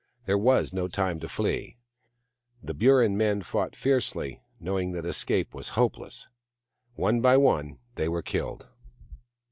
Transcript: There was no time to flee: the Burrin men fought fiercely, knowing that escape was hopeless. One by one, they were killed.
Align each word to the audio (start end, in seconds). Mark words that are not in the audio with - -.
There 0.25 0.35
was 0.35 0.73
no 0.73 0.87
time 0.87 1.19
to 1.19 1.29
flee: 1.29 1.77
the 2.63 2.73
Burrin 2.73 3.15
men 3.17 3.43
fought 3.43 3.75
fiercely, 3.75 4.41
knowing 4.59 4.93
that 4.93 5.05
escape 5.05 5.53
was 5.53 5.69
hopeless. 5.77 6.27
One 6.95 7.21
by 7.21 7.37
one, 7.37 7.77
they 7.93 8.09
were 8.09 8.23
killed. 8.23 8.67